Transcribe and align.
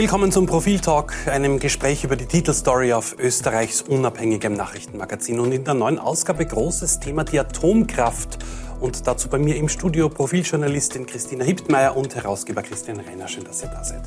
Willkommen 0.00 0.32
zum 0.32 0.46
Profiltalk, 0.46 1.12
einem 1.26 1.58
Gespräch 1.58 2.04
über 2.04 2.16
die 2.16 2.24
Titelstory 2.24 2.94
auf 2.94 3.16
Österreichs 3.18 3.82
unabhängigem 3.82 4.54
Nachrichtenmagazin. 4.54 5.38
Und 5.38 5.52
in 5.52 5.64
der 5.64 5.74
neuen 5.74 5.98
Ausgabe 5.98 6.46
großes 6.46 7.00
Thema 7.00 7.22
die 7.22 7.38
Atomkraft. 7.38 8.38
Und 8.80 9.06
dazu 9.06 9.28
bei 9.28 9.36
mir 9.36 9.56
im 9.56 9.68
Studio 9.68 10.08
Profiljournalistin 10.08 11.04
Christina 11.04 11.44
Hiptmeier 11.44 11.98
und 11.98 12.14
Herausgeber 12.14 12.62
Christian 12.62 12.98
Reiner. 12.98 13.28
Schön, 13.28 13.44
dass 13.44 13.60
ihr 13.62 13.68
da 13.68 13.84
seid. 13.84 14.00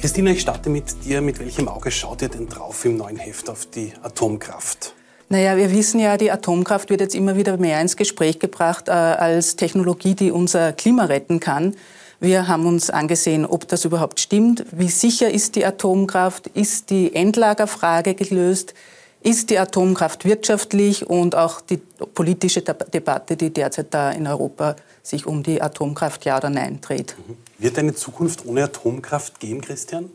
Christina, 0.00 0.30
ich 0.30 0.40
starte 0.40 0.70
mit 0.70 1.04
dir. 1.04 1.20
Mit 1.20 1.38
welchem 1.38 1.68
Auge 1.68 1.90
schaut 1.90 2.22
ihr 2.22 2.30
denn 2.30 2.48
drauf 2.48 2.82
im 2.86 2.96
neuen 2.96 3.18
Heft 3.18 3.50
auf 3.50 3.66
die 3.66 3.92
Atomkraft? 4.00 4.94
Naja, 5.28 5.58
wir 5.58 5.70
wissen 5.70 6.00
ja, 6.00 6.16
die 6.16 6.30
Atomkraft 6.30 6.88
wird 6.88 7.02
jetzt 7.02 7.14
immer 7.14 7.36
wieder 7.36 7.58
mehr 7.58 7.78
ins 7.82 7.98
Gespräch 7.98 8.38
gebracht 8.38 8.88
äh, 8.88 8.92
als 8.92 9.56
Technologie, 9.56 10.14
die 10.14 10.30
unser 10.30 10.72
Klima 10.72 11.04
retten 11.04 11.40
kann. 11.40 11.74
Wir 12.20 12.48
haben 12.48 12.66
uns 12.66 12.90
angesehen, 12.90 13.46
ob 13.46 13.66
das 13.66 13.86
überhaupt 13.86 14.20
stimmt. 14.20 14.66
Wie 14.72 14.88
sicher 14.88 15.30
ist 15.30 15.56
die 15.56 15.64
Atomkraft? 15.64 16.48
Ist 16.48 16.90
die 16.90 17.14
Endlagerfrage 17.14 18.14
gelöst? 18.14 18.74
Ist 19.22 19.48
die 19.48 19.58
Atomkraft 19.58 20.26
wirtschaftlich 20.26 21.08
und 21.08 21.34
auch 21.34 21.62
die 21.62 21.78
politische 21.78 22.60
Debatte, 22.60 23.36
die 23.36 23.50
derzeit 23.50 23.94
da 23.94 24.10
in 24.10 24.26
Europa 24.26 24.76
sich 25.02 25.24
um 25.24 25.42
die 25.42 25.62
Atomkraft 25.62 26.26
ja 26.26 26.36
oder 26.36 26.50
nein 26.50 26.82
dreht? 26.82 27.16
Mhm. 27.26 27.36
Wird 27.56 27.78
eine 27.78 27.94
Zukunft 27.94 28.44
ohne 28.44 28.64
Atomkraft 28.64 29.40
gehen, 29.40 29.62
Christian? 29.62 30.10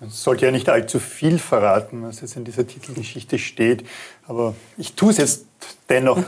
Man 0.00 0.08
sollte 0.08 0.46
ja 0.46 0.50
nicht 0.50 0.70
allzu 0.70 0.98
viel 0.98 1.38
verraten, 1.38 2.02
was 2.02 2.22
jetzt 2.22 2.36
in 2.36 2.44
dieser 2.44 2.66
Titelgeschichte 2.66 3.38
steht. 3.38 3.84
Aber 4.26 4.54
ich 4.78 4.94
tue 4.94 5.10
es 5.10 5.18
jetzt 5.18 5.44
dennoch, 5.90 6.22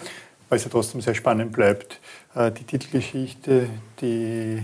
weil 0.51 0.59
es 0.59 0.65
ja 0.65 0.71
trotzdem 0.71 1.01
sehr 1.01 1.15
spannend 1.15 1.53
bleibt. 1.53 2.01
Äh, 2.35 2.53
die 2.53 2.65
Titelgeschichte, 2.65 3.69
die 4.01 4.63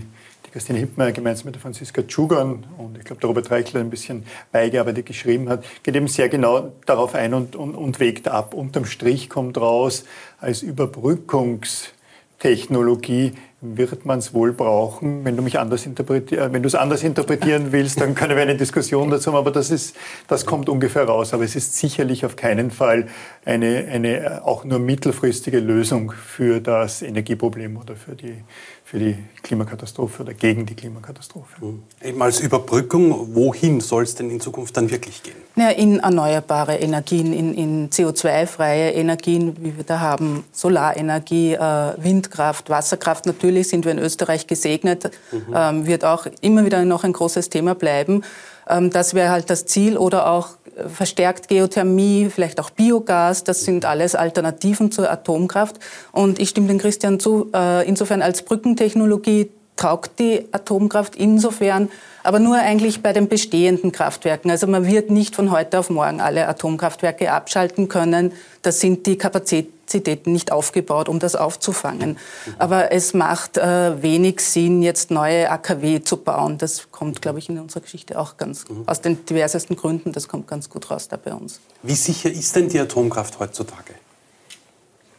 Christine 0.53 0.77
Hippmeier 0.77 1.11
gemeinsam 1.13 1.47
mit 1.47 1.55
der 1.55 1.61
Franziska 1.63 2.03
Tschugan 2.03 2.67
und 2.77 2.95
ich 2.95 3.05
glaube 3.05 3.19
der 3.19 3.27
Robert 3.27 3.49
Reichler 3.49 3.79
ein 3.79 3.89
bisschen 3.89 4.23
beigearbeitet 4.51 5.07
geschrieben 5.07 5.49
hat, 5.49 5.65
geht 5.81 5.95
eben 5.95 6.07
sehr 6.07 6.29
genau 6.29 6.73
darauf 6.85 7.15
ein 7.15 7.33
und, 7.33 7.55
und, 7.55 7.73
und 7.73 7.99
wägt 7.99 8.27
ab. 8.27 8.53
Unterm 8.53 8.85
Strich 8.85 9.31
kommt 9.31 9.57
raus 9.57 10.05
als 10.39 10.61
Überbrückungstechnologie 10.61 13.33
wird 13.63 14.05
man 14.05 14.19
es 14.19 14.33
wohl 14.33 14.51
brauchen. 14.51 15.23
Wenn 15.23 15.37
du 15.37 15.41
mich 15.41 15.57
anders 15.57 15.85
interpretier 15.85 16.51
wenn 16.51 16.61
du 16.61 16.67
es 16.67 16.75
anders 16.75 17.01
interpretieren 17.01 17.71
willst, 17.71 18.01
dann 18.01 18.13
können 18.13 18.35
wir 18.35 18.43
eine 18.43 18.57
Diskussion 18.57 19.09
dazu 19.09 19.31
haben. 19.31 19.37
Aber 19.37 19.51
das 19.51 19.71
ist, 19.71 19.95
das 20.27 20.45
kommt 20.45 20.67
ungefähr 20.67 21.05
raus. 21.05 21.33
Aber 21.33 21.45
es 21.45 21.55
ist 21.55 21.77
sicherlich 21.77 22.25
auf 22.25 22.35
keinen 22.35 22.71
Fall 22.71 23.07
eine, 23.45 23.87
eine 23.89 24.41
auch 24.43 24.65
nur 24.65 24.79
mittelfristige 24.79 25.59
Lösung 25.59 26.11
für 26.11 26.59
das 26.59 27.01
Energieproblem 27.01 27.77
oder 27.77 27.95
für 27.95 28.15
die, 28.15 28.43
für 28.83 28.99
die 28.99 29.17
Klimakatastrophe 29.41 30.23
oder 30.23 30.33
gegen 30.33 30.65
die 30.65 30.75
Klimakatastrophe. 30.75 31.65
Mhm. 31.65 31.83
Eben 32.01 32.21
als 32.21 32.39
Überbrückung, 32.39 33.33
wohin 33.33 33.79
soll 33.79 34.03
es 34.03 34.15
denn 34.15 34.29
in 34.29 34.39
Zukunft 34.39 34.75
dann 34.77 34.91
wirklich 34.91 35.23
gehen? 35.23 35.35
Ja, 35.55 35.69
in 35.69 35.99
erneuerbare 35.99 36.75
Energien, 36.75 37.33
in, 37.33 37.53
in 37.53 37.89
CO2-freie 37.89 38.91
Energien, 38.91 39.55
wie 39.59 39.77
wir 39.77 39.83
da 39.83 39.99
haben, 39.99 40.43
Solarenergie, 40.51 41.53
äh, 41.53 41.93
Windkraft, 41.97 42.69
Wasserkraft. 42.69 43.25
Natürlich 43.25 43.69
sind 43.69 43.85
wir 43.85 43.91
in 43.93 43.99
Österreich 43.99 44.47
gesegnet, 44.47 45.11
mhm. 45.31 45.53
ähm, 45.55 45.87
wird 45.87 46.05
auch 46.05 46.27
immer 46.41 46.65
wieder 46.65 46.83
noch 46.85 47.03
ein 47.03 47.13
großes 47.13 47.49
Thema 47.49 47.75
bleiben. 47.75 48.23
Ähm, 48.67 48.89
das 48.89 49.13
wäre 49.13 49.29
halt 49.29 49.49
das 49.49 49.65
Ziel 49.65 49.97
oder 49.97 50.29
auch 50.29 50.49
verstärkt 50.87 51.47
Geothermie, 51.47 52.29
vielleicht 52.29 52.59
auch 52.59 52.69
Biogas. 52.69 53.43
Das 53.43 53.61
sind 53.61 53.85
alles 53.85 54.15
Alternativen 54.15 54.91
zur 54.91 55.09
Atomkraft. 55.09 55.79
Und 56.11 56.39
ich 56.39 56.49
stimme 56.49 56.67
dem 56.67 56.77
Christian 56.77 57.19
zu, 57.19 57.49
äh, 57.53 57.87
insofern 57.87 58.21
als 58.21 58.43
Brückentechnologie 58.43 59.51
taugt 59.75 60.19
die 60.19 60.47
Atomkraft 60.51 61.15
insofern, 61.15 61.89
aber 62.23 62.39
nur 62.39 62.55
eigentlich 62.55 63.01
bei 63.01 63.11
den 63.11 63.27
bestehenden 63.27 63.91
Kraftwerken. 63.91 64.49
Also 64.49 64.67
man 64.67 64.87
wird 64.87 65.09
nicht 65.09 65.35
von 65.35 65.51
heute 65.51 65.79
auf 65.79 65.89
morgen 65.89 66.21
alle 66.21 66.47
Atomkraftwerke 66.47 67.31
abschalten 67.31 67.89
können. 67.89 68.31
Das 68.61 68.79
sind 68.79 69.05
die 69.07 69.17
Kapazitäten 69.17 70.31
nicht 70.31 70.51
aufgebaut, 70.51 71.09
um 71.09 71.19
das 71.19 71.35
aufzufangen. 71.35 72.17
Aber 72.59 72.91
es 72.91 73.13
macht 73.13 73.57
äh, 73.57 74.01
wenig 74.01 74.39
Sinn, 74.39 74.81
jetzt 74.81 75.11
neue 75.11 75.49
AKW 75.49 76.01
zu 76.01 76.17
bauen. 76.17 76.57
Das 76.57 76.91
kommt, 76.91 77.21
glaube 77.21 77.39
ich, 77.39 77.49
in 77.49 77.59
unserer 77.59 77.81
Geschichte 77.81 78.17
auch 78.17 78.37
ganz 78.37 78.69
mhm. 78.69 78.83
aus 78.85 79.01
den 79.01 79.25
diversesten 79.25 79.75
Gründen. 79.75 80.13
Das 80.13 80.27
kommt 80.27 80.47
ganz 80.47 80.69
gut 80.69 80.89
raus 80.89 81.09
da 81.09 81.17
bei 81.17 81.33
uns. 81.33 81.59
Wie 81.81 81.95
sicher 81.95 82.31
ist 82.31 82.55
denn 82.55 82.69
die 82.69 82.79
Atomkraft 82.79 83.39
heutzutage? 83.39 83.95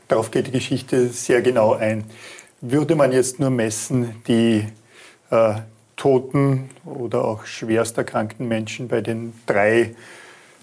Darauf 0.09 0.31
geht 0.31 0.47
die 0.47 0.53
Geschichte 0.53 1.09
sehr 1.09 1.43
genau 1.43 1.75
ein. 1.75 2.05
Würde 2.67 2.97
man 2.97 3.13
jetzt 3.13 3.41
nur 3.41 3.51
messen, 3.51 4.23
die 4.27 4.67
äh, 5.29 5.55
toten 5.97 6.71
oder 6.87 7.23
auch 7.23 7.45
schwerst 7.45 7.99
erkrankten 7.99 8.49
Menschen 8.49 8.89
bei 8.89 9.03
den 9.03 9.35
drei 9.45 9.95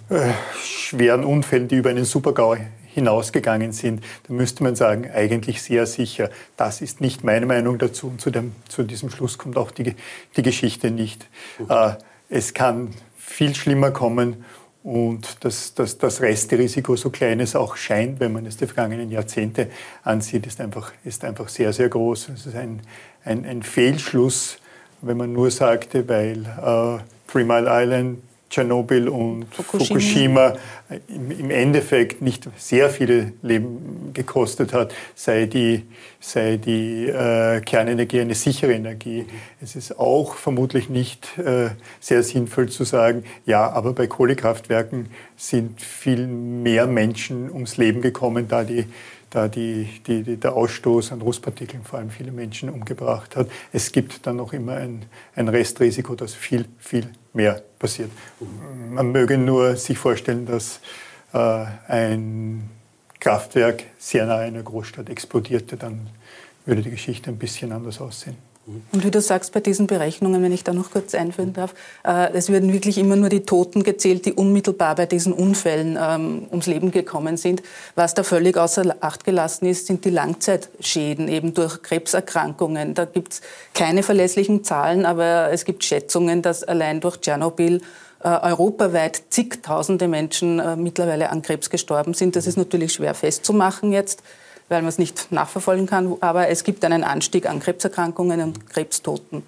äh, 0.10 0.32
schweren 0.64 1.24
Unfällen, 1.24 1.68
die 1.68 1.76
über 1.76 1.92
einen 1.92 2.06
Supergau 2.06 2.58
hinausgegangen 2.88 3.72
sind, 3.72 4.04
dann 4.28 4.36
müsste 4.36 4.64
man 4.64 4.76
sagen, 4.76 5.12
eigentlich 5.14 5.62
sehr 5.62 5.86
sicher. 5.86 6.32
Das 6.58 6.82
ist 6.82 7.02
nicht 7.02 7.24
meine 7.24 7.46
Meinung 7.46 7.78
dazu 7.78 8.08
und 8.08 8.20
zu, 8.20 8.32
dem, 8.32 8.54
zu 8.68 8.82
diesem 8.82 9.12
Schluss 9.12 9.38
kommt 9.38 9.56
auch 9.56 9.70
die, 9.70 9.94
die 10.36 10.42
Geschichte 10.42 10.90
nicht. 10.90 11.28
Äh, 11.70 11.92
es 12.30 12.56
kann 12.56 12.96
viel 13.16 13.54
schlimmer 13.54 13.92
kommen 13.92 14.44
und 14.84 15.44
das, 15.46 15.76
das, 15.76 15.98
das 15.98 16.22
Restrisiko, 16.22 16.96
so 16.96 17.12
klein 17.12 17.40
es 17.40 17.56
auch 17.56 17.76
scheint, 17.76 18.20
wenn 18.20 18.32
man 18.32 18.46
es 18.48 18.58
die 18.58 18.66
vergangenen 18.66 19.12
Jahrzehnte 19.12 19.70
ansieht, 20.04 20.48
ist 20.48 20.60
einfach, 20.60 20.92
ist 21.04 21.24
einfach 21.24 21.50
sehr, 21.50 21.72
sehr 21.72 21.88
groß. 21.88 22.30
Es 22.30 22.48
ist 22.48 22.56
ein, 22.56 22.82
ein, 23.24 23.46
ein 23.46 23.62
Fehlschluss, 23.62 24.58
wenn 25.02 25.18
man 25.18 25.34
nur 25.34 25.52
sagte, 25.52 26.08
weil 26.10 26.46
äh, 26.46 27.04
Three 27.32 27.44
Mile 27.44 27.68
Island, 27.70 28.24
Tschernobyl 28.52 29.08
und 29.08 29.46
Fukushima, 29.50 29.88
Fukushima 29.88 30.54
im, 31.08 31.50
Endeffekt 31.50 32.22
nicht 32.22 32.50
sehr 32.58 32.90
viele 32.90 33.32
Leben 33.42 34.12
gekostet 34.14 34.74
hat, 34.74 34.94
sei 35.16 35.46
die, 35.46 35.86
sei 36.20 36.58
die 36.58 37.08
äh, 37.08 37.62
Kernenergie 37.62 38.20
eine 38.20 38.36
sichere 38.36 38.74
Energie. 38.74 39.26
Es 39.62 39.78
ist 39.78 39.98
auch 39.98 40.36
vermutlich 40.36 40.90
nicht 40.90 41.38
äh, 41.38 41.70
sehr 42.02 42.24
sinnvoll 42.24 42.68
zu 42.68 42.84
sagen, 42.84 43.24
ja, 43.46 43.70
aber 43.72 43.94
bei 43.94 44.08
Kohlekraftwerken 44.08 45.08
sind 45.38 45.82
viel 45.82 46.28
mehr 46.28 46.88
Menschen 46.88 47.50
ums 47.50 47.78
Leben 47.78 48.02
gekommen, 48.02 48.48
da 48.50 48.66
die 48.66 48.86
da 49.34 49.48
die, 49.48 49.88
die, 50.06 50.24
die, 50.24 50.36
der 50.36 50.54
Ausstoß 50.54 51.14
an 51.14 51.22
Rußpartikeln 51.22 51.84
vor 51.86 52.00
allem 52.00 52.10
viele 52.10 52.34
Menschen 52.34 52.70
umgebracht 52.70 53.38
hat. 53.38 53.50
Es 53.72 53.94
gibt 53.94 54.28
dann 54.28 54.36
noch 54.36 54.52
immer 54.52 54.74
ein, 54.74 55.04
ein 55.36 55.48
Restrisiko, 55.48 56.16
dass 56.16 56.34
viel, 56.34 56.66
viel 56.80 57.08
mehr 57.34 57.62
passiert. 57.80 58.12
Man 58.90 59.12
möge 59.12 59.38
nur 59.38 59.76
sich 59.76 59.98
vorstellen, 59.98 60.46
dass 60.46 60.80
äh, 61.34 61.66
ein 61.88 62.70
Kraftwerk 63.20 63.84
sehr 63.98 64.26
nahe 64.26 64.42
einer 64.42 64.64
Großstadt 64.64 65.10
explodierte, 65.10 65.78
dann 65.78 66.10
würde 66.66 66.82
die 66.82 66.92
Geschichte 66.92 67.30
ein 67.30 67.38
bisschen 67.38 67.72
anders 67.72 68.02
aussehen. 68.02 68.38
Und 68.92 69.06
wie 69.06 69.12
du 69.12 69.22
sagst, 69.22 69.54
bei 69.54 69.60
diesen 69.60 69.88
Berechnungen, 69.88 70.42
wenn 70.42 70.52
ich 70.52 70.64
da 70.64 70.74
noch 70.74 70.92
kurz 70.92 71.16
einführen 71.16 71.54
darf, 71.54 71.74
äh, 72.06 72.32
es 72.34 72.50
werden 72.50 72.74
wirklich 72.74 72.98
immer 72.98 73.16
nur 73.16 73.30
die 73.30 73.42
Toten 73.42 73.84
gezählt, 73.84 74.26
die 74.26 74.34
unmittelbar 74.34 74.96
bei 74.96 75.06
diesen 75.06 75.34
Unfällen 75.34 75.98
ähm, 76.02 76.48
ums 76.50 76.68
Leben 76.68 76.92
gekommen 76.92 77.38
sind. 77.38 77.64
Was 77.96 78.14
da 78.14 78.24
völlig 78.24 78.58
außer 78.58 78.96
Acht 79.02 79.24
gelassen 79.24 79.66
ist, 79.66 79.88
sind 79.88 80.06
die 80.06 80.10
Langzeitschäden 80.10 81.28
eben 81.28 81.54
durch 81.54 81.82
Krebserkrankungen. 81.82 82.94
Da 82.94 83.06
gibt 83.06 83.34
es 83.34 83.42
keine 83.74 84.04
verlässlichen 84.04 84.64
Zahlen, 84.64 85.06
aber 85.06 85.52
es 85.52 85.66
gibt 85.66 85.84
Schätzungen, 85.84 86.42
dass 86.42 86.64
allein 86.64 87.00
durch 87.00 87.18
Tschernobyl 87.18 87.82
äh, 88.24 88.28
europaweit 88.28 89.24
zigtausende 89.30 90.08
Menschen 90.08 90.60
äh, 90.60 90.76
mittlerweile 90.76 91.30
an 91.30 91.42
Krebs 91.42 91.70
gestorben 91.70 92.14
sind. 92.14 92.36
Das 92.36 92.48
ist 92.48 92.58
natürlich 92.58 92.94
schwer 92.94 93.14
festzumachen 93.16 93.92
jetzt 93.92 94.22
weil 94.72 94.82
man 94.82 94.90
es 94.90 94.98
nicht 94.98 95.32
nachverfolgen 95.32 95.86
kann. 95.86 96.16
Aber 96.22 96.48
es 96.48 96.64
gibt 96.64 96.84
einen 96.84 97.04
Anstieg 97.04 97.48
an 97.48 97.60
Krebserkrankungen 97.60 98.42
und 98.42 98.70
Krebstoten. 98.70 99.44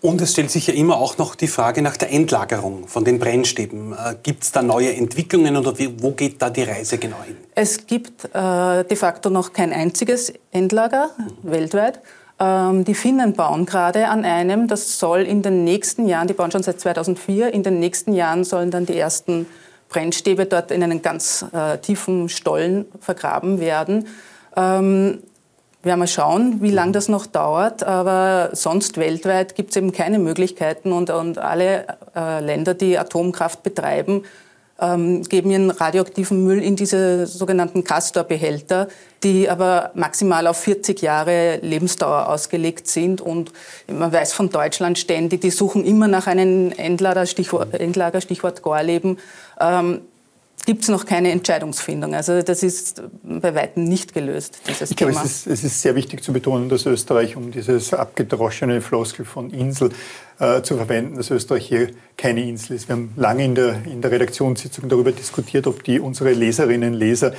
Und 0.00 0.20
es 0.20 0.32
stellt 0.32 0.50
sich 0.50 0.66
ja 0.66 0.74
immer 0.74 0.98
auch 0.98 1.16
noch 1.16 1.34
die 1.34 1.48
Frage 1.48 1.80
nach 1.80 1.96
der 1.96 2.12
Endlagerung 2.12 2.88
von 2.88 3.04
den 3.04 3.18
Brennstäben. 3.18 3.92
Äh, 3.92 4.16
gibt 4.22 4.44
es 4.44 4.52
da 4.52 4.62
neue 4.62 4.94
Entwicklungen 4.94 5.56
oder 5.56 5.74
wo 5.98 6.10
geht 6.10 6.42
da 6.42 6.50
die 6.50 6.62
Reise 6.62 6.98
genau 6.98 7.22
hin? 7.26 7.36
Es 7.54 7.86
gibt 7.86 8.26
äh, 8.26 8.84
de 8.84 8.96
facto 8.96 9.30
noch 9.30 9.54
kein 9.54 9.72
einziges 9.72 10.32
Endlager 10.50 11.10
mhm. 11.16 11.50
weltweit. 11.50 12.00
Ähm, 12.38 12.84
die 12.84 12.94
Finnen 12.94 13.32
bauen 13.32 13.64
gerade 13.64 14.08
an 14.08 14.26
einem. 14.26 14.68
Das 14.68 14.98
soll 14.98 15.22
in 15.22 15.40
den 15.40 15.64
nächsten 15.64 16.06
Jahren, 16.06 16.28
die 16.28 16.34
bauen 16.34 16.50
schon 16.50 16.62
seit 16.62 16.80
2004, 16.80 17.54
in 17.54 17.62
den 17.62 17.80
nächsten 17.80 18.12
Jahren 18.12 18.44
sollen 18.44 18.70
dann 18.70 18.84
die 18.84 18.98
ersten 18.98 19.46
Brennstäbe 19.88 20.44
dort 20.46 20.70
in 20.70 20.82
einen 20.82 21.00
ganz 21.00 21.46
äh, 21.52 21.78
tiefen 21.78 22.28
Stollen 22.28 22.84
vergraben 23.00 23.58
werden. 23.58 24.06
Ähm, 24.56 25.18
werden 25.84 26.00
wir 26.00 26.06
schauen, 26.06 26.62
wie 26.62 26.70
lange 26.70 26.92
das 26.92 27.08
noch 27.08 27.26
dauert. 27.26 27.82
Aber 27.82 28.50
sonst 28.52 28.96
weltweit 28.96 29.54
gibt 29.54 29.70
es 29.70 29.76
eben 29.76 29.92
keine 29.92 30.18
Möglichkeiten. 30.18 30.92
Und, 30.92 31.10
und 31.10 31.38
alle 31.38 31.86
äh, 32.16 32.40
Länder, 32.40 32.74
die 32.74 32.98
Atomkraft 32.98 33.62
betreiben, 33.62 34.24
ähm, 34.80 35.22
geben 35.22 35.50
ihren 35.50 35.70
radioaktiven 35.70 36.42
Müll 36.42 36.60
in 36.62 36.74
diese 36.74 37.26
sogenannten 37.26 37.84
Castor-Behälter, 37.84 38.88
die 39.22 39.48
aber 39.48 39.92
maximal 39.94 40.46
auf 40.46 40.56
40 40.58 41.00
Jahre 41.00 41.58
Lebensdauer 41.62 42.28
ausgelegt 42.28 42.88
sind. 42.88 43.20
Und 43.20 43.52
man 43.86 44.12
weiß 44.12 44.32
von 44.32 44.50
Deutschland 44.50 44.98
ständig, 44.98 45.42
die 45.42 45.50
suchen 45.50 45.84
immer 45.84 46.08
nach 46.08 46.26
einem 46.26 46.72
Endlager, 46.72 47.26
Stichwort, 47.26 47.74
Endlager, 47.74 48.20
Stichwort 48.20 48.62
Gorleben. 48.62 49.18
Ähm, 49.60 50.00
gibt 50.66 50.82
es 50.82 50.88
noch 50.88 51.04
keine 51.04 51.30
Entscheidungsfindung. 51.30 52.14
Also 52.14 52.42
das 52.42 52.62
ist 52.62 53.02
bei 53.22 53.54
weitem 53.54 53.84
nicht 53.84 54.14
gelöst, 54.14 54.58
dieses 54.68 54.90
ich 54.90 54.96
Thema. 54.96 55.12
Glaube, 55.12 55.26
es, 55.26 55.32
ist, 55.32 55.46
es 55.46 55.64
ist 55.64 55.82
sehr 55.82 55.94
wichtig 55.94 56.22
zu 56.22 56.32
betonen, 56.32 56.68
dass 56.68 56.86
Österreich, 56.86 57.36
um 57.36 57.50
dieses 57.50 57.92
abgedroschene 57.92 58.80
Floskel 58.80 59.24
von 59.24 59.50
Insel 59.50 59.90
äh, 60.38 60.62
zu 60.62 60.76
verwenden, 60.76 61.16
dass 61.16 61.30
Österreich 61.30 61.66
hier 61.66 61.90
keine 62.16 62.42
Insel 62.42 62.76
ist. 62.76 62.88
Wir 62.88 62.96
haben 62.96 63.12
lange 63.16 63.44
in 63.44 63.54
der, 63.54 63.84
in 63.84 64.00
der 64.00 64.10
Redaktionssitzung 64.10 64.88
darüber 64.88 65.12
diskutiert, 65.12 65.66
ob 65.66 65.84
die 65.84 66.00
unsere 66.00 66.32
Leserinnen 66.32 66.94
und 66.94 66.98
Leser 66.98 67.34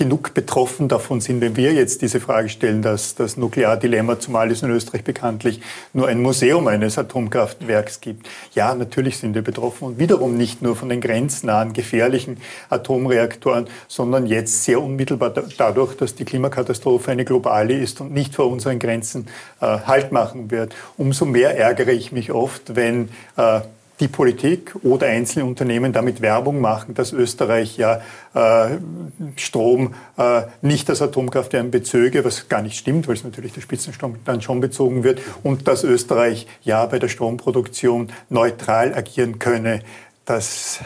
genug 0.00 0.32
betroffen 0.32 0.88
davon 0.88 1.20
sind, 1.20 1.42
wenn 1.42 1.56
wir 1.56 1.74
jetzt 1.74 2.00
diese 2.00 2.20
Frage 2.20 2.48
stellen, 2.48 2.80
dass 2.80 3.16
das 3.16 3.36
Nukleardilemma, 3.36 4.18
zumal 4.18 4.50
es 4.50 4.62
in 4.62 4.70
Österreich 4.70 5.04
bekanntlich 5.04 5.60
nur 5.92 6.08
ein 6.08 6.22
Museum 6.22 6.68
eines 6.68 6.96
Atomkraftwerks 6.96 8.00
gibt. 8.00 8.26
Ja, 8.54 8.74
natürlich 8.74 9.18
sind 9.18 9.34
wir 9.34 9.42
betroffen 9.42 9.84
und 9.88 9.98
wiederum 9.98 10.38
nicht 10.38 10.62
nur 10.62 10.74
von 10.74 10.88
den 10.88 11.02
grenznahen, 11.02 11.74
gefährlichen 11.74 12.38
Atomreaktoren, 12.70 13.66
sondern 13.88 14.24
jetzt 14.24 14.64
sehr 14.64 14.80
unmittelbar 14.80 15.34
dadurch, 15.58 15.94
dass 15.98 16.14
die 16.14 16.24
Klimakatastrophe 16.24 17.10
eine 17.10 17.26
globale 17.26 17.74
ist 17.74 18.00
und 18.00 18.10
nicht 18.10 18.34
vor 18.34 18.46
unseren 18.46 18.78
Grenzen 18.78 19.26
äh, 19.60 19.66
Halt 19.66 20.12
machen 20.12 20.50
wird. 20.50 20.74
Umso 20.96 21.26
mehr 21.26 21.58
ärgere 21.58 21.92
ich 21.92 22.10
mich 22.10 22.32
oft, 22.32 22.74
wenn 22.74 23.10
äh, 23.36 23.60
die 24.00 24.08
Politik 24.08 24.74
oder 24.82 25.06
einzelne 25.06 25.44
Unternehmen 25.44 25.92
damit 25.92 26.20
Werbung 26.20 26.60
machen, 26.60 26.94
dass 26.94 27.12
Österreich 27.12 27.76
ja 27.76 28.00
äh, 28.34 28.78
Strom 29.36 29.94
äh, 30.16 30.42
nicht 30.62 30.90
aus 30.90 31.02
Atomkraftwerken 31.02 31.70
bezöge, 31.70 32.24
was 32.24 32.48
gar 32.48 32.62
nicht 32.62 32.76
stimmt, 32.76 33.06
weil 33.06 33.14
es 33.14 33.24
natürlich 33.24 33.52
der 33.52 33.60
Spitzenstrom 33.60 34.16
dann 34.24 34.40
schon 34.40 34.60
bezogen 34.60 35.04
wird, 35.04 35.20
und 35.42 35.68
dass 35.68 35.84
Österreich 35.84 36.46
ja 36.62 36.84
bei 36.86 36.98
der 36.98 37.08
Stromproduktion 37.08 38.08
neutral 38.28 38.94
agieren 38.94 39.38
könne 39.38 39.82
das 40.24 40.78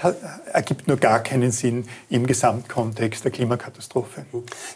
ergibt 0.52 0.88
nur 0.88 0.96
gar 0.96 1.20
keinen 1.20 1.50
Sinn 1.50 1.86
im 2.08 2.26
Gesamtkontext 2.26 3.24
der 3.24 3.30
Klimakatastrophe. 3.30 4.24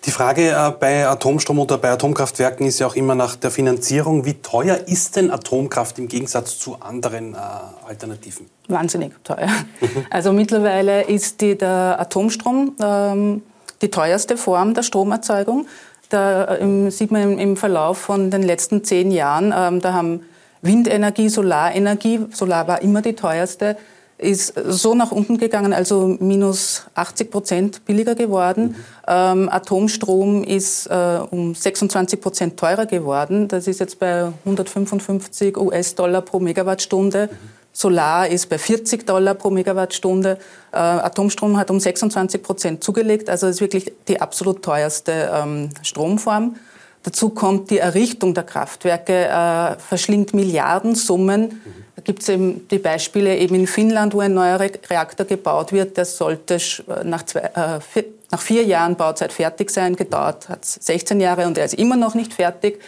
Die 0.04 0.10
Frage 0.10 0.50
äh, 0.50 0.72
bei 0.78 1.08
Atomstrom 1.08 1.58
oder 1.60 1.78
bei 1.78 1.90
Atomkraftwerken 1.90 2.66
ist 2.66 2.78
ja 2.78 2.86
auch 2.86 2.94
immer 2.94 3.14
nach 3.14 3.36
der 3.36 3.50
Finanzierung. 3.50 4.24
Wie 4.24 4.34
teuer 4.34 4.76
ist 4.86 5.16
denn 5.16 5.30
Atomkraft 5.30 5.98
im 5.98 6.08
Gegensatz 6.08 6.58
zu 6.58 6.76
anderen 6.80 7.34
äh, 7.34 7.38
Alternativen? 7.86 8.46
Wahnsinnig 8.68 9.12
teuer. 9.24 9.48
Also 10.10 10.32
mittlerweile 10.32 11.02
ist 11.02 11.40
die, 11.40 11.56
der 11.56 11.96
Atomstrom 11.98 12.74
ähm, 12.80 13.42
die 13.80 13.90
teuerste 13.90 14.36
Form 14.36 14.74
der 14.74 14.82
Stromerzeugung. 14.82 15.66
Da 16.08 16.58
ähm, 16.58 16.90
sieht 16.90 17.10
man 17.10 17.22
im, 17.22 17.38
im, 17.38 17.56
Verlauf 17.56 17.98
von 17.98 18.30
den 18.30 18.42
letzten 18.42 18.84
zehn 18.84 19.10
Jahren, 19.10 19.54
ähm, 19.56 19.80
da 19.80 19.92
haben 19.92 20.22
Windenergie, 20.62 21.28
Solarenergie, 21.28 22.26
Solar 22.32 22.66
war 22.66 22.82
immer 22.82 23.02
die 23.02 23.14
teuerste, 23.14 23.76
ist 24.18 24.54
so 24.66 24.94
nach 24.94 25.12
unten 25.12 25.38
gegangen, 25.38 25.72
also 25.72 26.16
minus 26.18 26.82
80 26.94 27.30
Prozent 27.30 27.84
billiger 27.84 28.16
geworden. 28.16 28.64
Mhm. 28.64 28.74
Ähm, 29.06 29.48
Atomstrom 29.48 30.42
ist 30.42 30.86
äh, 30.88 31.20
um 31.30 31.54
26 31.54 32.20
Prozent 32.20 32.56
teurer 32.56 32.86
geworden. 32.86 33.46
Das 33.46 33.68
ist 33.68 33.78
jetzt 33.78 34.00
bei 34.00 34.32
155 34.44 35.56
US-Dollar 35.56 36.22
pro 36.22 36.40
Megawattstunde. 36.40 37.28
Mhm. 37.30 37.58
Solar 37.72 38.26
ist 38.26 38.48
bei 38.48 38.58
40 38.58 39.06
Dollar 39.06 39.34
pro 39.34 39.50
Megawattstunde. 39.50 40.38
Äh, 40.72 40.76
Atomstrom 40.78 41.56
hat 41.56 41.70
um 41.70 41.78
26 41.78 42.42
Prozent 42.42 42.82
zugelegt. 42.82 43.30
Also 43.30 43.46
ist 43.46 43.60
wirklich 43.60 43.92
die 44.08 44.20
absolut 44.20 44.62
teuerste 44.62 45.30
ähm, 45.32 45.70
Stromform. 45.82 46.56
Dazu 47.04 47.30
kommt 47.30 47.70
die 47.70 47.78
Errichtung 47.78 48.34
der 48.34 48.42
Kraftwerke, 48.42 49.28
äh, 49.28 49.78
verschlingt 49.78 50.34
Milliardensummen. 50.34 51.42
Mhm. 51.42 51.87
Da 51.98 52.02
gibt 52.02 52.22
es 52.22 52.28
eben 52.28 52.68
die 52.68 52.78
Beispiele 52.78 53.36
eben 53.38 53.56
in 53.56 53.66
Finnland, 53.66 54.14
wo 54.14 54.20
ein 54.20 54.32
neuer 54.32 54.60
Reaktor 54.60 55.26
gebaut 55.26 55.72
wird. 55.72 55.96
Der 55.96 56.04
sollte 56.04 56.54
äh, 56.54 57.02
nach, 57.02 57.24
zwei, 57.24 57.40
äh, 57.40 57.80
vier, 57.80 58.04
nach 58.30 58.40
vier 58.40 58.62
Jahren 58.62 58.94
Bauzeit 58.94 59.32
fertig 59.32 59.68
sein. 59.68 59.96
Gedauert 59.96 60.48
hat 60.48 60.64
16 60.64 61.18
Jahre 61.18 61.48
und 61.48 61.58
er 61.58 61.64
ist 61.64 61.74
immer 61.74 61.96
noch 61.96 62.14
nicht 62.14 62.32
fertig. 62.32 62.80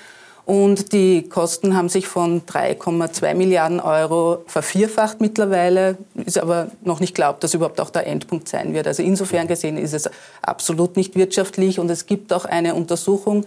Und 0.46 0.92
die 0.92 1.28
Kosten 1.28 1.76
haben 1.76 1.88
sich 1.88 2.06
von 2.06 2.42
3,2 2.42 3.34
Milliarden 3.34 3.80
Euro 3.80 4.44
vervierfacht 4.46 5.20
mittlerweile. 5.20 5.98
Ist 6.24 6.38
aber 6.38 6.68
noch 6.84 7.00
nicht 7.00 7.16
glaubt, 7.16 7.42
dass 7.42 7.52
überhaupt 7.52 7.80
auch 7.80 7.90
der 7.90 8.06
Endpunkt 8.06 8.48
sein 8.48 8.74
wird. 8.74 8.86
Also 8.86 9.02
insofern 9.02 9.48
gesehen 9.48 9.76
ist 9.76 9.92
es 9.92 10.08
absolut 10.40 10.96
nicht 10.96 11.16
wirtschaftlich. 11.16 11.80
Und 11.80 11.90
es 11.90 12.06
gibt 12.06 12.32
auch 12.32 12.44
eine 12.44 12.76
Untersuchung 12.76 13.44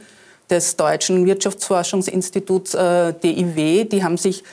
des 0.49 0.75
Deutschen 0.75 1.25
Wirtschaftsforschungsinstituts 1.25 2.73
äh, 2.73 3.13
DIW. 3.13 3.85
Die 3.85 4.03
haben 4.03 4.17
sich 4.17 4.43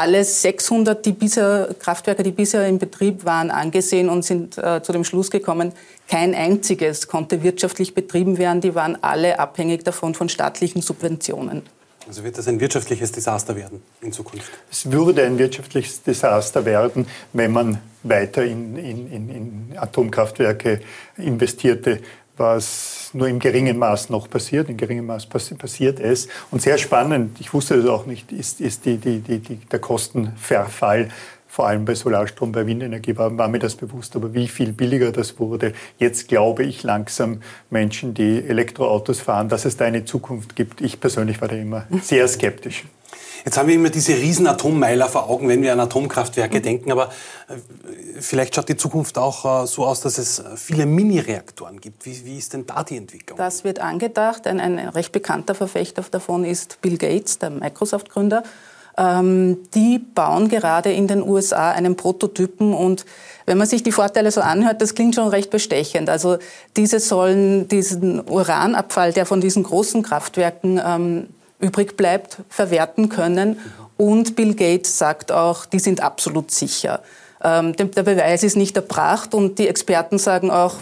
alle 0.00 0.24
600 0.24 1.04
die 1.04 1.12
bisher, 1.12 1.74
Kraftwerke, 1.78 2.22
die 2.22 2.30
bisher 2.30 2.66
in 2.66 2.78
Betrieb 2.78 3.26
waren, 3.26 3.50
angesehen 3.50 4.08
und 4.08 4.24
sind 4.24 4.56
äh, 4.56 4.82
zu 4.82 4.92
dem 4.92 5.04
Schluss 5.04 5.30
gekommen, 5.30 5.72
kein 6.08 6.34
einziges 6.34 7.06
konnte 7.06 7.42
wirtschaftlich 7.42 7.94
betrieben 7.94 8.38
werden. 8.38 8.62
Die 8.62 8.74
waren 8.74 8.96
alle 9.02 9.38
abhängig 9.38 9.84
davon 9.84 10.14
von 10.14 10.30
staatlichen 10.30 10.80
Subventionen. 10.80 11.62
Also 12.08 12.24
wird 12.24 12.38
das 12.38 12.48
ein 12.48 12.58
wirtschaftliches 12.60 13.12
Desaster 13.12 13.54
werden 13.56 13.82
in 14.00 14.10
Zukunft? 14.10 14.50
Es 14.70 14.90
würde 14.90 15.22
ein 15.22 15.36
wirtschaftliches 15.36 16.02
Desaster 16.02 16.64
werden, 16.64 17.06
wenn 17.34 17.52
man 17.52 17.78
weiter 18.02 18.42
in, 18.42 18.76
in, 18.76 19.28
in 19.28 19.74
Atomkraftwerke 19.76 20.80
investierte 21.18 22.00
was 22.40 23.10
nur 23.12 23.28
im 23.28 23.38
geringen 23.38 23.78
Maß 23.78 24.10
noch 24.10 24.28
passiert. 24.28 24.68
In 24.68 24.76
geringem 24.76 25.06
Maß 25.06 25.26
passiert 25.26 26.00
es. 26.00 26.28
Und 26.50 26.62
sehr 26.62 26.78
spannend, 26.78 27.40
ich 27.40 27.52
wusste 27.52 27.76
das 27.76 27.86
auch 27.86 28.06
nicht, 28.06 28.32
ist, 28.32 28.60
ist 28.60 28.86
die, 28.86 28.96
die, 28.96 29.20
die, 29.20 29.56
der 29.56 29.78
Kostenverfall. 29.78 31.10
Vor 31.46 31.66
allem 31.66 31.84
bei 31.84 31.94
Solarstrom, 31.94 32.52
bei 32.52 32.64
Windenergie 32.64 33.16
war, 33.16 33.36
war 33.36 33.48
mir 33.48 33.58
das 33.58 33.74
bewusst. 33.74 34.14
Aber 34.16 34.32
wie 34.34 34.48
viel 34.48 34.72
billiger 34.72 35.12
das 35.12 35.38
wurde. 35.38 35.72
Jetzt 35.98 36.28
glaube 36.28 36.62
ich 36.64 36.82
langsam 36.82 37.42
Menschen, 37.70 38.14
die 38.14 38.44
Elektroautos 38.44 39.20
fahren, 39.20 39.48
dass 39.48 39.64
es 39.64 39.76
da 39.76 39.84
eine 39.84 40.04
Zukunft 40.04 40.56
gibt. 40.56 40.80
Ich 40.80 41.00
persönlich 41.00 41.40
war 41.40 41.48
da 41.48 41.56
immer 41.56 41.86
sehr 42.02 42.26
skeptisch. 42.28 42.84
Jetzt 43.44 43.56
haben 43.56 43.68
wir 43.68 43.74
immer 43.74 43.90
diese 43.90 44.12
riesen 44.14 44.46
Atommeiler 44.46 45.08
vor 45.08 45.28
Augen, 45.28 45.48
wenn 45.48 45.62
wir 45.62 45.72
an 45.72 45.80
Atomkraftwerke 45.80 46.58
mhm. 46.58 46.62
denken, 46.62 46.92
aber 46.92 47.10
äh, 47.48 47.54
vielleicht 48.20 48.54
schaut 48.54 48.68
die 48.68 48.76
Zukunft 48.76 49.18
auch 49.18 49.64
äh, 49.64 49.66
so 49.66 49.84
aus, 49.84 50.00
dass 50.00 50.18
es 50.18 50.42
viele 50.56 50.86
Mini-Reaktoren 50.86 51.80
gibt. 51.80 52.04
Wie, 52.06 52.24
wie, 52.24 52.38
ist 52.38 52.52
denn 52.52 52.66
da 52.66 52.84
die 52.84 52.96
Entwicklung? 52.96 53.38
Das 53.38 53.64
wird 53.64 53.80
angedacht. 53.80 54.46
Ein, 54.46 54.60
ein 54.60 54.78
recht 54.78 55.12
bekannter 55.12 55.54
Verfechter 55.54 56.04
davon 56.10 56.44
ist 56.44 56.80
Bill 56.80 56.98
Gates, 56.98 57.38
der 57.38 57.50
Microsoft-Gründer. 57.50 58.42
Ähm, 58.98 59.58
die 59.74 59.98
bauen 59.98 60.48
gerade 60.48 60.92
in 60.92 61.06
den 61.06 61.22
USA 61.22 61.70
einen 61.70 61.96
Prototypen 61.96 62.74
und 62.74 63.06
wenn 63.46 63.56
man 63.56 63.66
sich 63.66 63.82
die 63.82 63.92
Vorteile 63.92 64.30
so 64.30 64.40
anhört, 64.40 64.82
das 64.82 64.94
klingt 64.94 65.14
schon 65.14 65.28
recht 65.28 65.50
bestechend. 65.50 66.10
Also 66.10 66.38
diese 66.76 67.00
sollen 67.00 67.68
diesen 67.68 68.28
Uranabfall, 68.28 69.12
der 69.12 69.26
von 69.26 69.40
diesen 69.40 69.62
großen 69.62 70.02
Kraftwerken 70.02 70.80
ähm, 70.84 71.28
übrig 71.60 71.96
bleibt, 71.96 72.38
verwerten 72.48 73.08
können. 73.08 73.58
Und 73.96 74.34
Bill 74.36 74.54
Gates 74.54 74.98
sagt 74.98 75.30
auch, 75.30 75.66
die 75.66 75.78
sind 75.78 76.02
absolut 76.02 76.50
sicher. 76.50 77.00
Ähm, 77.42 77.74
der 77.76 78.02
Beweis 78.02 78.42
ist 78.42 78.56
nicht 78.56 78.76
erbracht 78.76 79.34
und 79.34 79.58
die 79.58 79.68
Experten 79.68 80.18
sagen 80.18 80.50
auch, 80.50 80.76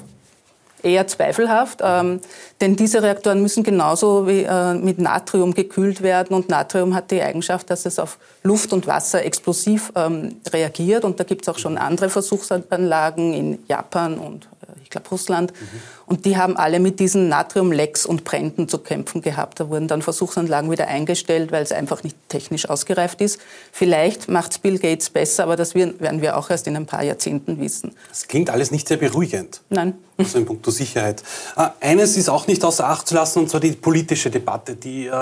eher 0.83 1.07
zweifelhaft, 1.07 1.81
ähm, 1.83 2.21
denn 2.61 2.77
diese 2.77 3.03
Reaktoren 3.03 3.43
müssen 3.43 3.63
genauso 3.63 4.27
wie 4.27 4.43
äh, 4.43 4.75
mit 4.75 4.99
Natrium 4.99 5.55
gekühlt 5.55 6.03
werden 6.03 6.37
und 6.37 6.49
Natrium 6.49 6.95
hat 6.95 7.11
die 7.11 7.23
Eigenschaft, 7.23 7.71
dass 7.71 7.87
es 7.87 7.99
auf 7.99 8.19
Luft 8.43 8.73
und 8.73 8.87
Wasser 8.87 9.25
explosiv 9.25 9.93
ähm, 9.97 10.37
reagiert 10.53 11.05
und 11.05 11.19
da 11.19 11.25
gibt 11.25 11.43
es 11.43 11.49
auch 11.49 11.59
schon 11.59 11.79
andere 11.79 12.11
Versuchsanlagen 12.11 13.35
in 13.35 13.59
Japan 13.67 14.19
und 14.19 14.49
ich 14.89 14.91
glaube 14.91 15.11
Russland. 15.11 15.53
Mhm. 15.53 15.67
Und 16.07 16.25
die 16.25 16.39
haben 16.39 16.57
alle 16.57 16.81
mit 16.81 16.99
diesen 16.99 17.29
Natriumlecks 17.29 18.07
und 18.07 18.25
Bränden 18.25 18.69
zu 18.69 18.79
kämpfen 18.79 19.21
gehabt. 19.21 19.61
Da 19.61 19.69
wurden 19.69 19.87
dann 19.87 20.01
Versuchsanlagen 20.01 20.71
wieder 20.71 20.89
eingestellt, 20.89 21.53
weil 21.53 21.63
es 21.63 21.73
einfach 21.73 22.03
nicht 22.05 22.17
technisch 22.31 22.71
ausgereift 22.71 23.21
ist. 23.21 23.39
Vielleicht 23.71 24.31
macht 24.31 24.53
es 24.53 24.59
Bill 24.59 24.79
Gates 24.79 25.11
besser, 25.11 25.43
aber 25.43 25.57
das 25.57 25.75
werden 25.75 26.23
wir 26.23 26.39
auch 26.39 26.49
erst 26.49 26.67
in 26.69 26.75
ein 26.75 26.87
paar 26.87 27.03
Jahrzehnten 27.03 27.61
wissen. 27.61 27.95
Das 28.09 28.29
klingt 28.29 28.49
alles 28.49 28.71
nicht 28.71 28.89
sehr 28.89 28.97
beruhigend. 28.97 29.61
Nein. 29.69 29.93
Also 30.17 30.39
in 30.39 30.47
puncto 30.47 30.71
Sicherheit. 30.71 31.23
Äh, 31.55 31.69
eines 31.81 32.17
ist 32.17 32.31
auch 32.31 32.47
nicht 32.47 32.65
außer 32.65 32.89
Acht 32.89 33.07
zu 33.07 33.15
lassen, 33.15 33.41
und 33.41 33.51
zwar 33.51 33.61
die 33.61 33.73
politische 33.73 34.31
Debatte, 34.31 34.75
die 34.75 35.09
äh, 35.09 35.13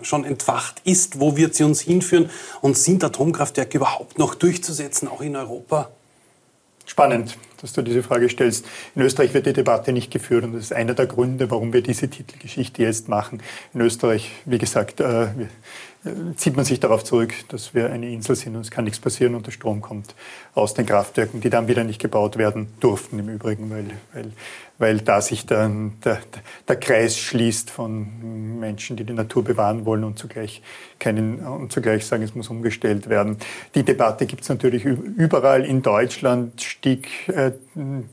schon 0.00 0.24
entfacht 0.24 0.80
ist. 0.84 1.20
Wo 1.20 1.36
wird 1.36 1.54
sie 1.54 1.64
uns 1.64 1.82
hinführen? 1.82 2.30
Und 2.62 2.78
sind 2.78 3.04
Atomkraftwerke 3.04 3.76
überhaupt 3.76 4.18
noch 4.18 4.34
durchzusetzen, 4.34 5.08
auch 5.08 5.20
in 5.20 5.36
Europa? 5.36 5.90
Spannend, 6.86 7.38
dass 7.60 7.72
du 7.72 7.82
diese 7.82 8.02
Frage 8.02 8.28
stellst. 8.28 8.66
In 8.94 9.02
Österreich 9.02 9.32
wird 9.32 9.46
die 9.46 9.52
Debatte 9.52 9.92
nicht 9.92 10.10
geführt 10.10 10.44
und 10.44 10.52
das 10.52 10.64
ist 10.64 10.72
einer 10.72 10.94
der 10.94 11.06
Gründe, 11.06 11.50
warum 11.50 11.72
wir 11.72 11.82
diese 11.82 12.08
Titelgeschichte 12.08 12.82
jetzt 12.82 13.08
machen. 13.08 13.42
In 13.72 13.80
Österreich, 13.80 14.30
wie 14.44 14.58
gesagt, 14.58 15.00
äh, 15.00 15.28
zieht 16.36 16.56
man 16.56 16.66
sich 16.66 16.80
darauf 16.80 17.02
zurück, 17.02 17.32
dass 17.48 17.74
wir 17.74 17.90
eine 17.90 18.10
Insel 18.10 18.36
sind 18.36 18.54
und 18.56 18.60
es 18.60 18.70
kann 18.70 18.84
nichts 18.84 19.00
passieren 19.00 19.34
und 19.34 19.46
der 19.46 19.52
Strom 19.52 19.80
kommt 19.80 20.14
aus 20.54 20.74
den 20.74 20.84
Kraftwerken, 20.84 21.40
die 21.40 21.48
dann 21.48 21.66
wieder 21.66 21.84
nicht 21.84 22.00
gebaut 22.00 22.36
werden 22.36 22.68
durften 22.80 23.18
im 23.18 23.30
Übrigen, 23.30 23.70
weil, 23.70 23.86
weil, 24.12 24.32
weil 24.78 24.98
da 24.98 25.20
sich 25.20 25.46
dann 25.46 25.92
der, 26.04 26.18
der 26.66 26.76
Kreis 26.76 27.16
schließt 27.16 27.70
von 27.70 28.58
Menschen, 28.58 28.96
die 28.96 29.04
die 29.04 29.12
Natur 29.12 29.44
bewahren 29.44 29.84
wollen 29.84 30.04
und 30.04 30.18
zugleich, 30.18 30.62
keinen, 30.98 31.38
und 31.40 31.72
zugleich 31.72 32.04
sagen, 32.06 32.22
es 32.22 32.34
muss 32.34 32.48
umgestellt 32.48 33.08
werden. 33.08 33.36
Die 33.74 33.84
Debatte 33.84 34.26
gibt 34.26 34.42
es 34.42 34.48
natürlich 34.48 34.84
überall. 34.84 35.64
In 35.64 35.82
Deutschland 35.82 36.60
stieg 36.60 37.28
äh, 37.28 37.52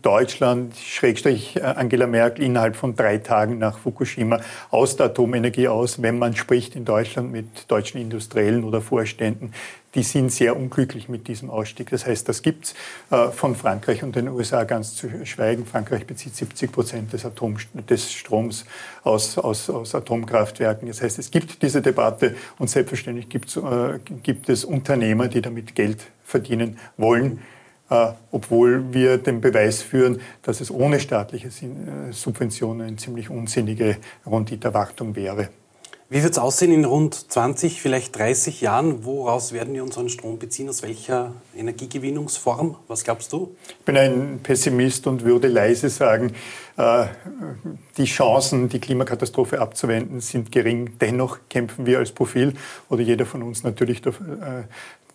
Deutschland, 0.01 0.75
Schrägstrich 0.75 1.55
äh, 1.55 1.61
Angela 1.61 2.07
Merkel, 2.07 2.45
innerhalb 2.45 2.75
von 2.75 2.95
drei 2.95 3.17
Tagen 3.17 3.57
nach 3.57 3.77
Fukushima 3.77 4.39
aus 4.69 4.95
der 4.95 5.07
Atomenergie 5.07 5.67
aus, 5.67 6.01
wenn 6.01 6.19
man 6.19 6.35
spricht 6.35 6.75
in 6.75 6.85
Deutschland 6.85 7.31
mit 7.31 7.69
deutschen 7.69 7.99
Industriellen 7.99 8.63
oder 8.63 8.81
Vorständen, 8.81 9.53
die 9.95 10.03
sind 10.03 10.31
sehr 10.31 10.55
unglücklich 10.55 11.09
mit 11.09 11.27
diesem 11.27 11.49
Ausstieg. 11.49 11.89
Das 11.89 12.05
heißt, 12.05 12.27
das 12.29 12.41
gibt 12.41 12.65
es 12.65 12.75
äh, 13.09 13.31
von 13.31 13.55
Frankreich 13.55 14.03
und 14.03 14.15
den 14.15 14.29
USA 14.29 14.63
ganz 14.63 14.95
zu 14.95 15.09
schweigen. 15.25 15.65
Frankreich 15.65 16.05
bezieht 16.07 16.35
70 16.35 16.71
Prozent 16.71 17.13
des, 17.13 17.25
Atom, 17.25 17.57
des 17.89 18.11
Stroms 18.11 18.65
aus, 19.03 19.37
aus, 19.37 19.69
aus 19.69 19.93
Atomkraftwerken. 19.95 20.87
Das 20.87 21.01
heißt, 21.01 21.19
es 21.19 21.31
gibt 21.31 21.61
diese 21.61 21.81
Debatte 21.81 22.35
und 22.57 22.69
selbstverständlich 22.69 23.27
äh, 23.33 23.99
gibt 24.23 24.49
es 24.49 24.63
Unternehmer, 24.63 25.27
die 25.27 25.41
damit 25.41 25.75
Geld 25.75 26.07
verdienen 26.23 26.77
wollen. 26.97 27.41
Äh, 27.91 28.13
obwohl 28.31 28.93
wir 28.93 29.17
den 29.17 29.41
Beweis 29.41 29.81
führen, 29.81 30.21
dass 30.43 30.61
es 30.61 30.71
ohne 30.71 31.01
staatliche 31.01 31.49
äh, 31.49 32.13
Subventionen 32.13 32.87
eine 32.87 32.95
ziemlich 32.95 33.29
unsinnige 33.29 33.97
Renditerwartung 34.25 35.17
wäre. 35.17 35.49
Wie 36.13 36.23
wird 36.23 36.33
es 36.33 36.39
aussehen 36.39 36.73
in 36.73 36.83
rund 36.83 37.15
20, 37.15 37.81
vielleicht 37.81 38.17
30 38.17 38.59
Jahren? 38.59 39.05
Woraus 39.05 39.53
werden 39.53 39.73
wir 39.73 39.81
unseren 39.81 40.09
Strom 40.09 40.39
beziehen? 40.39 40.67
Aus 40.67 40.83
welcher 40.83 41.33
Energiegewinnungsform? 41.55 42.75
Was 42.89 43.05
glaubst 43.05 43.31
du? 43.31 43.55
Ich 43.79 43.85
bin 43.85 43.95
ein 43.95 44.41
Pessimist 44.43 45.07
und 45.07 45.23
würde 45.23 45.47
leise 45.47 45.87
sagen, 45.87 46.33
äh, 46.75 47.05
die 47.95 48.03
Chancen, 48.03 48.67
die 48.67 48.81
Klimakatastrophe 48.81 49.61
abzuwenden, 49.61 50.19
sind 50.19 50.51
gering. 50.51 50.97
Dennoch 50.99 51.39
kämpfen 51.49 51.85
wir 51.85 51.99
als 51.99 52.11
Profil 52.11 52.55
oder 52.89 53.01
jeder 53.03 53.25
von 53.25 53.41
uns 53.41 53.63
natürlich 53.63 54.05
äh, 54.05 54.11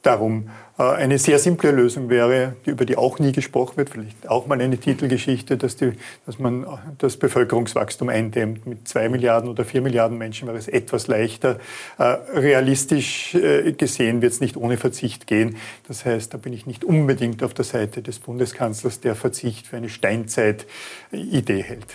darum. 0.06 0.48
Äh, 0.78 0.82
eine 0.82 1.18
sehr 1.18 1.38
simple 1.38 1.70
Lösung 1.70 2.08
wäre, 2.08 2.56
über 2.64 2.84
die 2.84 2.96
auch 2.96 3.18
nie 3.18 3.32
gesprochen 3.32 3.76
wird, 3.76 3.90
vielleicht 3.90 4.28
auch 4.28 4.46
mal 4.46 4.60
eine 4.60 4.78
Titelgeschichte, 4.78 5.56
dass, 5.56 5.76
die, 5.76 5.92
dass 6.26 6.38
man 6.38 6.66
das 6.98 7.16
Bevölkerungswachstum 7.16 8.08
eindämmt. 8.08 8.66
Mit 8.66 8.86
zwei 8.86 9.08
Milliarden 9.08 9.48
oder 9.48 9.64
vier 9.64 9.80
Milliarden 9.80 10.18
Menschen 10.18 10.48
wäre 10.48 10.58
es 10.58 10.68
etwas 10.68 11.06
leichter. 11.06 11.58
Äh, 11.98 12.04
realistisch 12.04 13.34
äh, 13.34 13.72
gesehen 13.72 14.22
wird 14.22 14.32
es 14.32 14.40
nicht 14.40 14.56
ohne 14.56 14.76
Verzicht 14.76 15.26
gehen. 15.26 15.56
Das 15.88 16.04
heißt, 16.04 16.32
da 16.34 16.38
bin 16.38 16.52
ich 16.52 16.66
nicht 16.66 16.84
unbedingt 16.84 17.42
auf 17.42 17.54
der 17.54 17.64
Seite 17.64 18.02
des 18.02 18.18
Bundeskanzlers, 18.18 19.00
der 19.00 19.14
Verzicht 19.14 19.66
für 19.66 19.76
eine 19.76 19.88
Steinzeit-Idee 19.88 21.62
hält. 21.62 21.86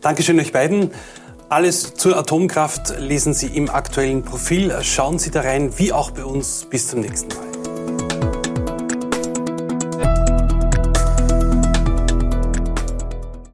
Dankeschön 0.00 0.38
euch 0.38 0.52
beiden. 0.52 0.90
Alles 1.50 1.94
zur 1.94 2.16
Atomkraft 2.16 2.96
lesen 3.00 3.34
Sie 3.34 3.48
im 3.48 3.70
aktuellen 3.70 4.22
Profil. 4.22 4.72
Schauen 4.82 5.18
Sie 5.18 5.32
da 5.32 5.40
rein, 5.40 5.76
wie 5.78 5.92
auch 5.92 6.12
bei 6.12 6.24
uns. 6.24 6.64
Bis 6.70 6.86
zum 6.86 7.00
nächsten 7.00 7.34
Mal. 7.34 7.49